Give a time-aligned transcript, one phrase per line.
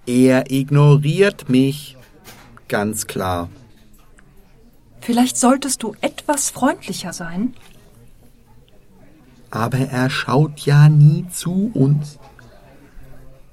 [0.06, 1.98] Er ignoriert mich.
[2.68, 3.50] Ganz klar.
[5.04, 7.56] Vielleicht solltest du etwas freundlicher sein.
[9.52, 12.20] Aber er schaut ja nie zu uns.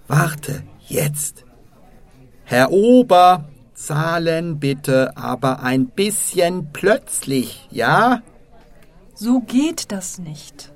[0.07, 1.45] Warte, jetzt.
[2.45, 8.23] Herr Ober, zahlen bitte, aber ein bisschen plötzlich, ja?
[9.15, 10.73] So geht das nicht.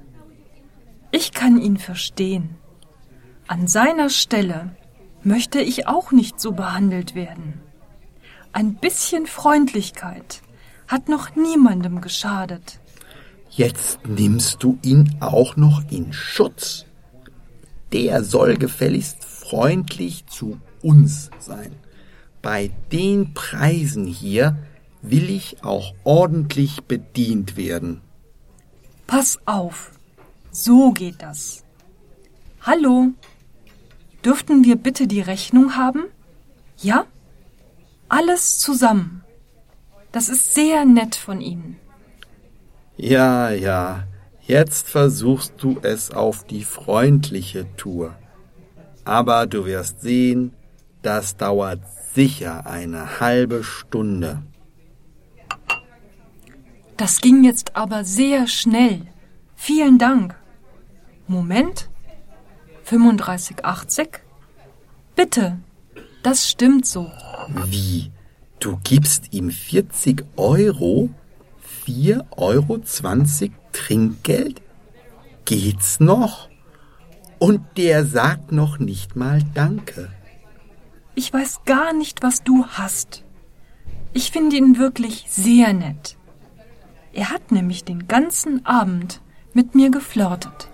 [1.12, 2.56] Ich kann ihn verstehen.
[3.46, 4.74] An seiner Stelle
[5.22, 7.60] möchte ich auch nicht so behandelt werden.
[8.52, 10.42] Ein bisschen Freundlichkeit
[10.88, 12.78] hat noch niemandem geschadet.
[13.50, 16.86] Jetzt nimmst du ihn auch noch in Schutz.
[17.92, 21.72] Der soll gefälligst freundlich zu uns sein.
[22.42, 24.58] Bei den Preisen hier
[25.02, 28.00] will ich auch ordentlich bedient werden.
[29.06, 29.92] Pass auf,
[30.50, 31.62] so geht das.
[32.62, 33.08] Hallo,
[34.24, 36.04] dürften wir bitte die Rechnung haben?
[36.78, 37.06] Ja?
[38.08, 39.23] Alles zusammen.
[40.14, 41.76] Das ist sehr nett von Ihnen.
[42.97, 44.04] Ja, ja,
[44.47, 48.14] jetzt versuchst du es auf die freundliche Tour.
[49.04, 50.52] Aber du wirst sehen,
[51.02, 51.80] das dauert
[52.14, 54.44] sicher eine halbe Stunde.
[56.96, 59.08] Das ging jetzt aber sehr schnell.
[59.56, 60.36] Vielen Dank.
[61.26, 61.91] Moment.
[62.86, 64.20] 35,80?
[65.16, 65.58] Bitte.
[66.22, 67.10] Das stimmt so.
[67.66, 68.12] Wie?
[68.64, 71.10] Du gibst ihm 40 Euro?
[71.86, 72.80] 4,20 Euro
[73.72, 74.62] Trinkgeld?
[75.44, 76.48] Geht's noch?
[77.38, 80.10] Und der sagt noch nicht mal Danke.
[81.14, 83.22] Ich weiß gar nicht, was du hast.
[84.14, 86.16] Ich finde ihn wirklich sehr nett.
[87.12, 89.20] Er hat nämlich den ganzen Abend
[89.52, 90.70] mit mir geflirtet.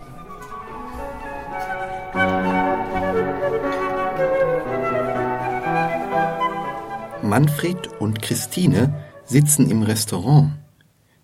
[7.31, 8.93] Manfred und Christine
[9.25, 10.51] sitzen im Restaurant.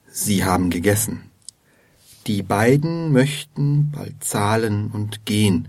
[0.06, 1.33] Sie haben gegessen.
[2.28, 5.66] Die beiden möchten bald zahlen und gehen.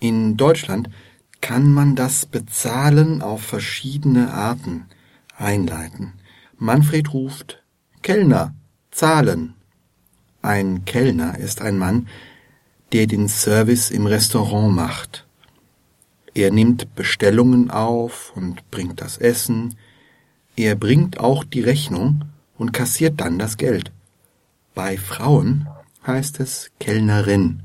[0.00, 0.90] In Deutschland
[1.40, 4.86] kann man das Bezahlen auf verschiedene Arten
[5.36, 6.14] einleiten.
[6.56, 7.62] Manfred ruft
[8.02, 8.56] Kellner,
[8.90, 9.54] zahlen.
[10.42, 12.08] Ein Kellner ist ein Mann,
[12.92, 15.27] der den Service im Restaurant macht.
[16.38, 19.74] Er nimmt Bestellungen auf und bringt das Essen.
[20.54, 22.26] Er bringt auch die Rechnung
[22.56, 23.90] und kassiert dann das Geld.
[24.72, 25.66] Bei Frauen
[26.06, 27.64] heißt es Kellnerin.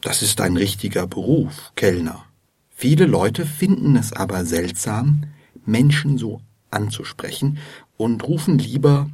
[0.00, 2.24] Das ist ein richtiger Beruf, Kellner.
[2.70, 5.26] Viele Leute finden es aber seltsam,
[5.64, 6.40] Menschen so
[6.72, 7.58] anzusprechen
[7.96, 9.08] und rufen lieber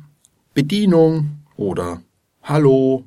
[0.55, 2.01] Bedienung oder
[2.43, 3.05] Hallo.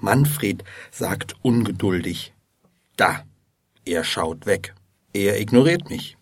[0.00, 2.32] Manfred sagt ungeduldig
[2.96, 3.22] Da,
[3.84, 4.74] er schaut weg.
[5.12, 6.16] Er ignoriert mich.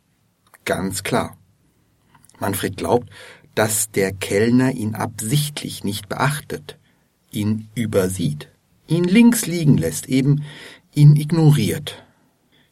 [0.64, 1.36] Ganz klar.
[2.38, 3.10] Manfred glaubt,
[3.54, 6.78] dass der Kellner ihn absichtlich nicht beachtet.
[7.30, 8.48] ihn übersieht,
[8.86, 10.44] ihn links liegen lässt, eben
[10.94, 12.04] ihn ignoriert.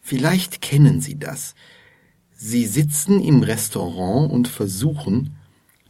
[0.01, 1.55] Vielleicht kennen Sie das.
[2.33, 5.37] Sie sitzen im Restaurant und versuchen,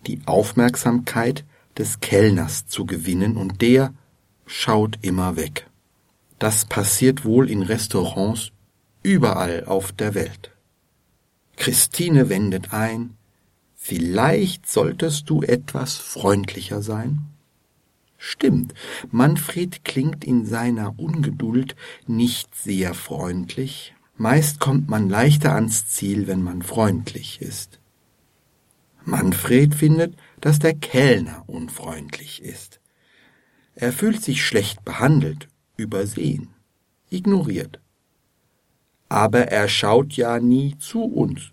[0.07, 1.45] die Aufmerksamkeit
[1.79, 3.95] des Kellners zu gewinnen, und der
[4.47, 5.69] schaut immer weg.
[6.39, 8.53] Das passiert wohl in Restaurants
[9.07, 10.51] überall auf der Welt.
[11.57, 13.17] Christine wendet ein,
[13.77, 17.21] vielleicht solltest du etwas freundlicher sein?
[18.19, 18.75] Stimmt,
[19.13, 21.77] Manfred klingt in seiner Ungeduld
[22.09, 23.95] nicht sehr freundlich.
[24.17, 27.79] Meist kommt man leichter ans Ziel, wenn man freundlich ist.
[29.05, 32.81] Manfred findet, dass der Kellner unfreundlich ist.
[33.77, 36.49] Er fühlt sich schlecht behandelt, übersehen,
[37.09, 37.79] ignoriert.
[39.09, 41.53] Aber er schaut ja nie zu uns.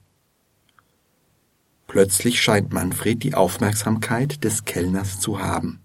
[1.87, 5.79] Plötzlich scheint Manfred die Aufmerksamkeit des Kellners zu haben.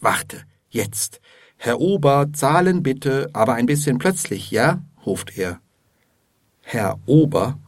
[0.00, 1.20] Warte, jetzt.
[1.56, 4.82] Herr Ober, zahlen bitte, aber ein bisschen plötzlich, ja?
[5.06, 5.60] ruft er.
[6.60, 7.58] Herr Ober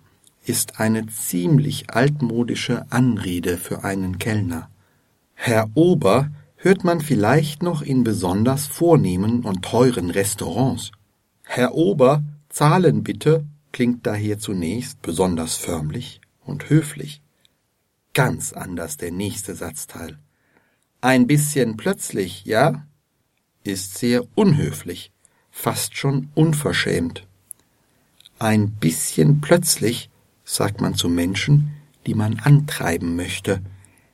[0.44, 4.68] ist eine ziemlich altmodische Anrede für einen Kellner.
[5.34, 10.92] Herr Ober hört man vielleicht noch in besonders vornehmen und teuren Restaurants.
[11.44, 17.22] Herr Ober, zahlen bitte, klingt daher zunächst besonders förmlich und höflich.
[18.12, 20.18] Ganz anders der nächste Satzteil.
[21.00, 22.86] Ein bisschen plötzlich, ja?
[23.62, 25.12] Ist sehr unhöflich,
[25.50, 27.26] fast schon unverschämt.
[28.38, 30.10] Ein bisschen plötzlich
[30.44, 31.70] sagt man zu Menschen,
[32.06, 33.62] die man antreiben möchte.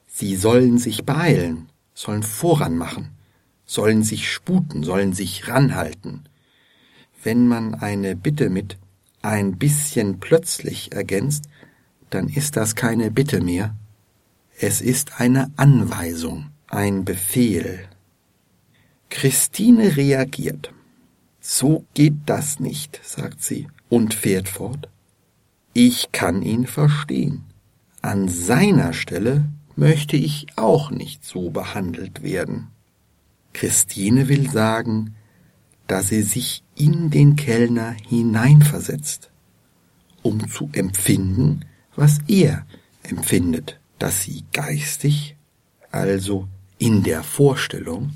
[0.07, 3.11] Sie sollen sich beeilen, sollen voran machen,
[3.65, 6.29] sollen sich sputen, sollen sich ranhalten.
[7.27, 8.79] Wenn man eine Bitte mit
[9.21, 11.47] ein bisschen plötzlich ergänzt,
[12.09, 13.75] dann ist das keine Bitte mehr,
[14.61, 17.81] es ist eine Anweisung ein Befehl.
[19.11, 20.73] Christine reagiert.
[21.41, 24.89] So geht das nicht, sagt sie und fährt fort.
[25.73, 27.43] Ich kann ihn verstehen.
[28.03, 32.69] An seiner Stelle möchte ich auch nicht so behandelt werden.
[33.53, 35.17] Christine will sagen,
[35.87, 39.31] dass sie sich in den Kellner hineinversetzt,
[40.23, 42.67] um zu empfinden, was er
[43.03, 45.37] empfindet, dass sie geistig,
[45.91, 46.49] also
[46.79, 48.11] in der Vorstellung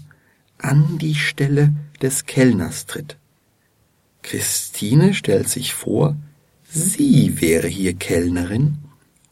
[0.58, 1.72] an die Stelle
[2.02, 3.16] des Kellners tritt.
[4.22, 6.16] Christine stellt sich vor,
[6.68, 8.78] sie wäre hier Kellnerin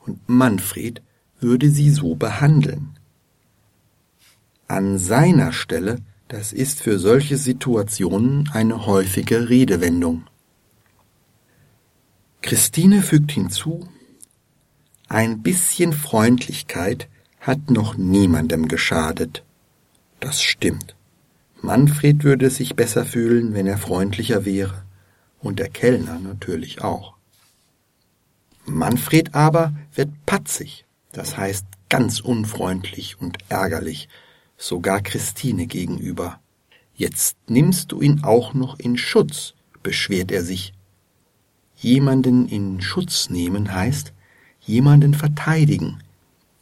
[0.07, 1.03] und Manfred
[1.41, 2.99] würde sie so behandeln.
[4.67, 10.25] An seiner Stelle, das ist für solche Situationen eine häufige Redewendung.
[12.43, 13.89] Christine fügt hinzu,
[15.09, 17.09] ein bisschen Freundlichkeit
[17.41, 19.43] hat noch niemandem geschadet.
[20.21, 20.95] Das stimmt.
[21.63, 24.85] Manfred würde sich besser fühlen, wenn er freundlicher wäre,
[25.41, 27.15] und der Kellner natürlich auch.
[28.67, 34.09] Manfred aber wird patzig, das heißt ganz unfreundlich und ärgerlich,
[34.59, 36.41] sogar Christine gegenüber.
[36.95, 40.75] Jetzt nimmst du ihn auch noch in Schutz, beschwert er sich.
[41.77, 44.13] Jemanden in Schutz nehmen heißt
[44.61, 46.03] jemanden verteidigen,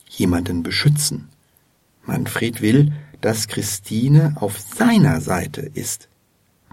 [0.09, 1.31] jemanden beschützen.
[2.05, 6.09] Manfred will, dass Christine auf seiner Seite ist,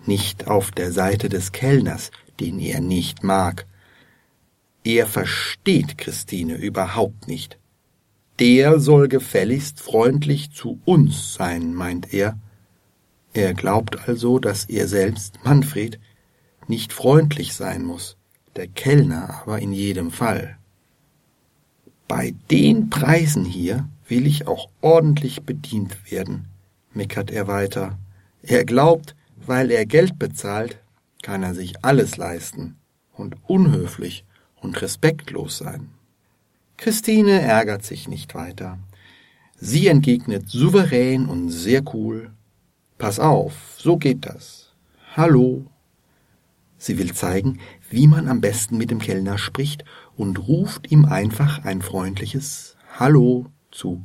[0.06, 3.66] nicht auf der Seite des Kellners, den er nicht mag.
[4.84, 7.58] Er versteht Christine überhaupt nicht.
[8.44, 12.38] Der soll gefälligst freundlich zu uns sein, meint er.
[13.32, 15.98] Er glaubt also, dass er selbst, Manfred,
[16.68, 18.18] nicht freundlich sein muss,
[18.58, 20.58] der Kellner aber in jedem Fall.
[22.10, 26.50] Bei den Preisen hier will ich auch ordentlich bedient werden,
[26.94, 27.98] meckert er weiter.
[28.42, 30.82] Er glaubt, weil er Geld bezahlt,
[31.22, 32.76] kann er sich alles leisten
[33.14, 34.26] und unhöflich
[34.60, 35.92] und respektlos sein.
[36.84, 38.78] Christine ärgert sich nicht weiter.
[39.56, 42.34] Sie entgegnet souverän und sehr cool.
[42.98, 44.74] Pass auf, so geht das.
[45.16, 45.66] Hallo.
[46.78, 47.60] Sie will zeigen,
[47.90, 49.86] wie man am besten mit dem Kellner spricht
[50.18, 54.04] und ruft ihm einfach ein freundliches Hallo zu.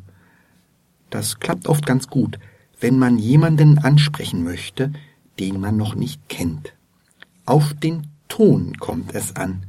[1.10, 2.38] Das klappt oft ganz gut,
[2.78, 4.92] wenn man jemanden ansprechen möchte,
[5.40, 6.74] den man noch nicht kennt.
[7.44, 9.66] Auf den Ton kommt es an.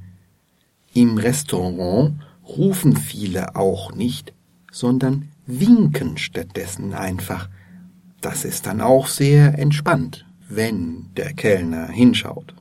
[0.93, 2.13] Im Restaurant
[2.57, 4.33] rufen viele auch nicht,
[4.71, 7.49] sondern winken stattdessen einfach.
[8.21, 12.53] Das ist dann auch sehr entspannt, wenn der Kellner hinschaut.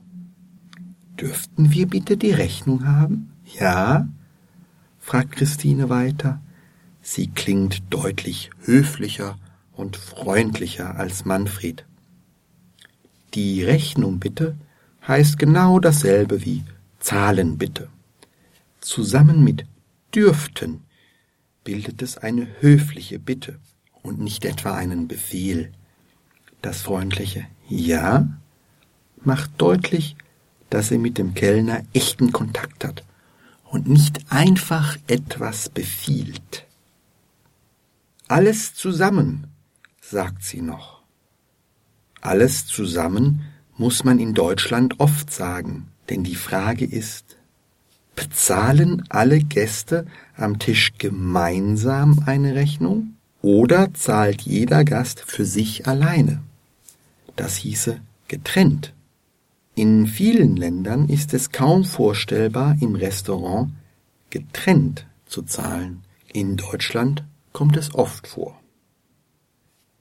[1.19, 3.31] Dürften wir bitte die Rechnung haben?
[3.59, 4.07] Ja?
[4.99, 6.39] fragt Christine weiter.
[7.01, 9.37] Sie klingt deutlich höflicher
[9.73, 11.85] und freundlicher als Manfred.
[13.33, 14.55] Die Rechnung bitte
[15.07, 16.63] heißt genau dasselbe wie
[16.99, 17.89] Zahlen bitte.
[18.81, 19.65] Zusammen mit
[20.13, 20.83] dürften
[21.63, 23.59] bildet es eine höfliche Bitte
[24.01, 25.71] und nicht etwa einen Befehl.
[26.61, 28.27] Das freundliche Ja
[29.23, 30.15] macht deutlich,
[30.69, 33.03] dass er mit dem Kellner echten Kontakt hat
[33.65, 36.65] und nicht einfach etwas befiehlt.
[38.27, 39.47] Alles zusammen,
[40.01, 41.03] sagt sie noch.
[42.21, 43.41] Alles zusammen
[43.77, 47.28] muss man in Deutschland oft sagen, denn die Frage ist,
[48.19, 56.41] bezahlen alle Gäste am Tisch gemeinsam eine Rechnung oder zahlt jeder Gast für sich alleine?
[57.37, 58.93] Das hieße getrennt.
[59.73, 63.71] In vielen Ländern ist es kaum vorstellbar, im Restaurant
[64.31, 66.03] getrennt zu zahlen.
[66.33, 67.23] In Deutschland
[67.53, 68.59] kommt es oft vor.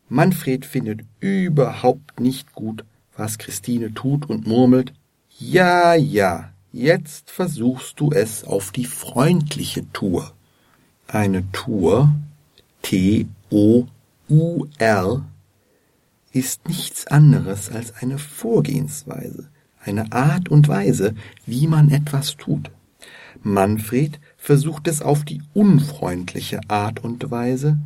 [0.08, 2.84] Manfred findet überhaupt nicht gut,
[3.16, 4.92] was Christine tut und murmelt,
[5.38, 10.32] ja, ja, jetzt versuchst du es auf die freundliche Tour.
[11.06, 12.14] Eine Tour,
[12.82, 13.84] T-O-U-R,
[16.32, 19.48] ist nichts anderes als eine Vorgehensweise,
[19.82, 21.14] eine Art und Weise,
[21.46, 22.70] wie man etwas tut.
[23.42, 27.78] Manfred versucht es auf die unfreundliche Art und Weise,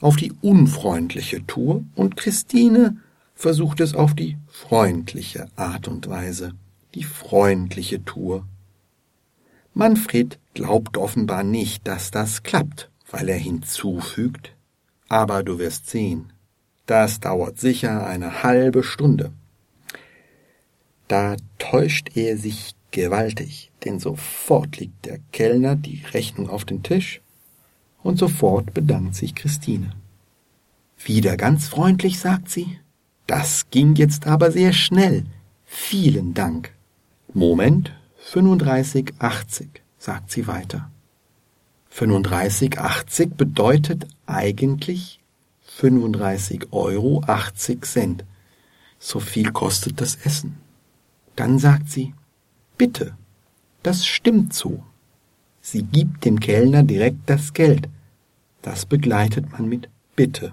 [0.00, 2.96] auf die unfreundliche Tour, und Christine
[3.34, 6.54] versucht es auf die freundliche Art und Weise,
[6.94, 8.46] die freundliche Tour.
[9.72, 14.54] Manfred glaubt offenbar nicht, dass das klappt, weil er hinzufügt,
[15.08, 16.32] aber du wirst sehen,
[16.86, 19.32] das dauert sicher eine halbe Stunde.
[21.08, 27.20] Da täuscht er sich gewaltig, denn sofort legt der Kellner die Rechnung auf den Tisch
[28.02, 29.90] und sofort bedankt sich Christine.
[31.04, 32.78] Wieder ganz freundlich sagt sie,
[33.26, 35.24] das ging jetzt aber sehr schnell.
[35.64, 36.73] Vielen Dank.
[37.36, 37.92] Moment,
[38.32, 39.66] 35,80,
[39.98, 40.88] sagt sie weiter.
[41.92, 45.18] 35,80 bedeutet eigentlich
[45.62, 48.24] 35 Euro 80 Cent.
[49.00, 50.58] So viel kostet das Essen.
[51.34, 52.14] Dann sagt sie,
[52.78, 53.16] bitte,
[53.82, 54.84] das stimmt so.
[55.60, 57.88] Sie gibt dem Kellner direkt das Geld.
[58.62, 60.52] Das begleitet man mit bitte.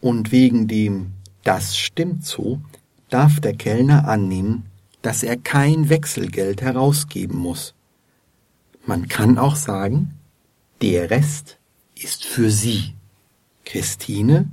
[0.00, 1.12] Und wegen dem
[1.44, 2.62] das stimmt so
[3.10, 4.71] darf der Kellner annehmen,
[5.02, 7.74] dass er kein Wechselgeld herausgeben muss.
[8.86, 10.14] Man kann auch sagen,
[10.80, 11.58] der Rest
[11.94, 12.94] ist für Sie.
[13.64, 14.48] Christine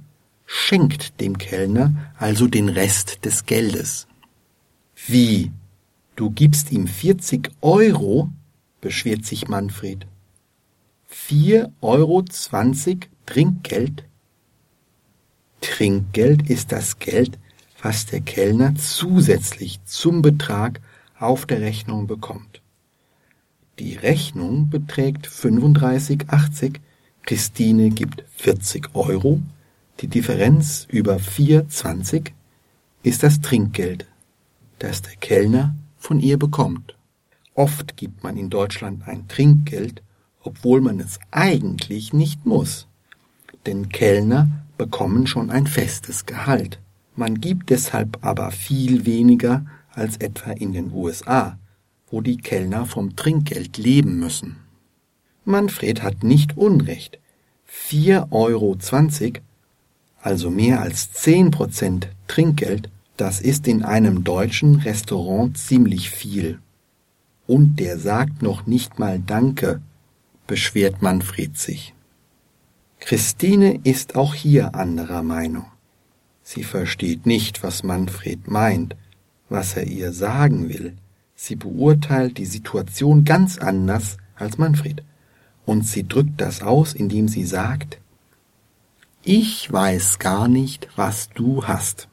[0.45, 4.07] schenkt dem Kellner also den Rest des Geldes.
[5.07, 5.51] Wie?
[6.15, 8.29] Du gibst ihm 40 Euro?
[8.81, 10.05] beschwert sich Manfred.
[11.07, 14.05] Vier Euro zwanzig Trinkgeld?
[15.61, 17.37] Trinkgeld ist das Geld,
[17.81, 20.81] was der Kellner zusätzlich zum Betrag
[21.17, 22.61] auf der Rechnung bekommt.
[23.79, 26.75] Die Rechnung beträgt 35,80,
[27.23, 29.41] Christine gibt 40 Euro,
[30.01, 32.31] die Differenz über 4,20
[33.03, 34.05] ist das Trinkgeld,
[34.79, 36.95] das der Kellner von ihr bekommt.
[37.53, 40.01] Oft gibt man in Deutschland ein Trinkgeld,
[40.41, 42.87] obwohl man es eigentlich nicht muss.
[43.65, 46.79] Denn Kellner bekommen schon ein festes Gehalt.
[47.19, 51.59] Man gibt deshalb aber viel weniger als etwa in den USA,
[52.09, 54.55] wo die Kellner vom Trinkgeld leben müssen.
[55.43, 57.19] Manfred hat nicht Unrecht.
[57.69, 58.77] 4,20 Euro,
[60.21, 66.59] also mehr als 10 Prozent Trinkgeld, das ist in einem deutschen Restaurant ziemlich viel.
[67.47, 69.81] Und der sagt noch nicht mal Danke,
[70.47, 71.93] beschwert Manfred sich.
[73.01, 75.65] Christine ist auch hier anderer Meinung.
[76.51, 78.95] Sie versteht nicht, was Manfred meint,
[79.49, 80.97] was er ihr sagen will.
[81.35, 85.03] Sie beurteilt die Situation ganz anders als Manfred.
[85.67, 87.99] Und sie drückt das aus, indem sie sagt,
[89.21, 92.07] ich weiß gar nicht, was du hast.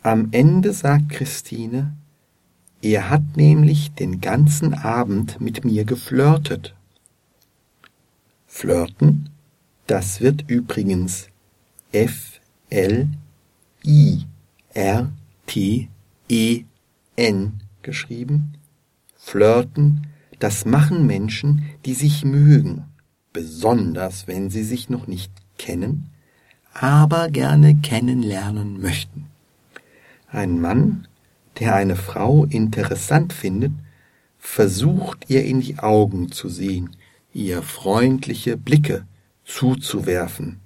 [0.00, 1.94] Am Ende sagt Christine,
[2.80, 6.74] er hat nämlich den ganzen Abend mit mir geflirtet.
[8.46, 9.28] Flirten
[9.86, 11.28] das wird übrigens
[11.92, 12.40] F
[12.70, 13.10] L
[13.86, 14.24] I
[14.74, 15.12] R
[15.46, 15.88] T
[16.28, 16.64] E
[17.14, 18.54] N geschrieben.
[19.14, 20.08] Flirten,
[20.40, 22.84] das machen Menschen, die sich mögen,
[23.32, 26.10] besonders wenn sie sich noch nicht kennen,
[26.74, 29.26] aber gerne kennenlernen möchten.
[30.28, 31.06] Ein Mann,
[31.58, 33.72] der eine Frau interessant findet,
[34.38, 36.90] versucht ihr in die Augen zu sehen,
[37.32, 39.06] ihr freundliche Blicke
[39.44, 40.60] zuzuwerfen,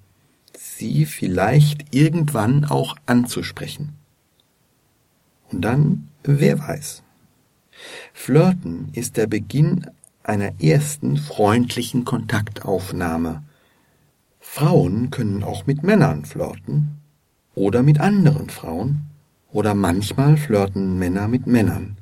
[0.63, 3.95] sie vielleicht irgendwann auch anzusprechen.
[5.51, 7.03] Und dann, wer weiß.
[8.13, 9.87] Flirten ist der Beginn
[10.23, 13.43] einer ersten freundlichen Kontaktaufnahme.
[14.39, 16.99] Frauen können auch mit Männern flirten
[17.55, 19.07] oder mit anderen Frauen
[19.51, 21.97] oder manchmal flirten Männer mit Männern.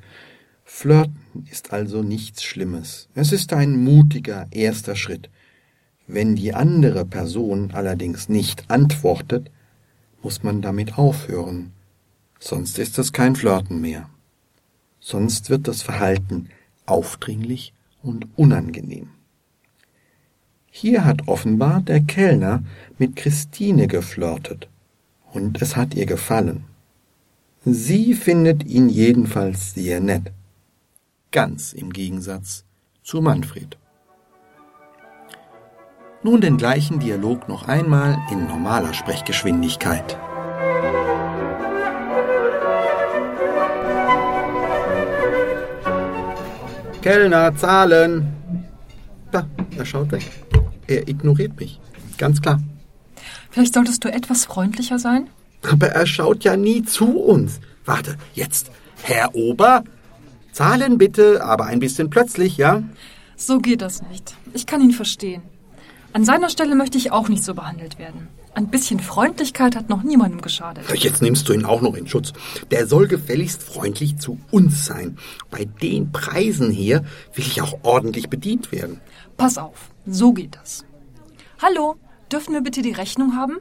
[0.64, 3.08] Flirten ist also nichts Schlimmes.
[3.14, 5.30] Es ist ein mutiger erster Schritt.
[6.10, 9.50] Wenn die andere Person allerdings nicht antwortet,
[10.22, 11.72] muss man damit aufhören.
[12.40, 14.08] Sonst ist es kein Flirten mehr.
[15.00, 16.48] Sonst wird das Verhalten
[16.86, 19.10] aufdringlich und unangenehm.
[20.70, 22.62] Hier hat offenbar der Kellner
[22.98, 24.68] mit Christine geflirtet,
[25.32, 26.64] und es hat ihr gefallen.
[27.64, 30.32] Sie findet ihn jedenfalls sehr nett,
[31.32, 32.64] ganz im Gegensatz
[33.02, 33.76] zu Manfred.
[36.24, 40.18] Nun den gleichen Dialog noch einmal in normaler Sprechgeschwindigkeit.
[47.02, 48.34] Kellner, zahlen!
[49.30, 49.46] Da,
[49.76, 50.28] er schaut weg.
[50.88, 51.80] Er ignoriert mich.
[52.16, 52.60] Ganz klar.
[53.50, 55.28] Vielleicht solltest du etwas freundlicher sein?
[55.70, 57.60] Aber er schaut ja nie zu uns.
[57.84, 58.72] Warte, jetzt.
[59.02, 59.84] Herr Ober,
[60.50, 62.82] zahlen bitte, aber ein bisschen plötzlich, ja?
[63.36, 64.34] So geht das nicht.
[64.52, 65.42] Ich kann ihn verstehen.
[66.12, 68.28] An seiner Stelle möchte ich auch nicht so behandelt werden.
[68.54, 70.84] Ein bisschen Freundlichkeit hat noch niemandem geschadet.
[70.94, 72.32] Jetzt nimmst du ihn auch noch in Schutz.
[72.70, 75.18] Der soll gefälligst freundlich zu uns sein.
[75.50, 79.00] Bei den Preisen hier will ich auch ordentlich bedient werden.
[79.36, 80.84] Pass auf, so geht das.
[81.62, 81.96] Hallo,
[82.32, 83.58] dürfen wir bitte die Rechnung haben?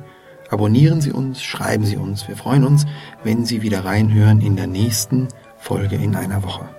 [0.49, 2.25] Abonnieren Sie uns, schreiben Sie uns.
[2.27, 2.85] Wir freuen uns,
[3.23, 6.76] wenn Sie wieder reinhören in der nächsten Folge in einer Woche.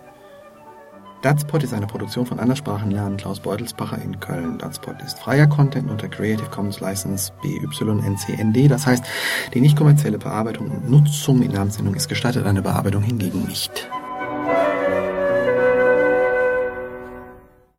[1.23, 4.57] Datspot ist eine Produktion von Anderssprachen lernen Klaus Beutelsbacher in Köln.
[4.59, 8.71] Datspot ist freier Content unter Creative Commons License BYNCND.
[8.71, 9.05] Das heißt,
[9.53, 13.89] die nicht kommerzielle Bearbeitung und Nutzung in Namenssendung ist gestattet, eine Bearbeitung hingegen nicht.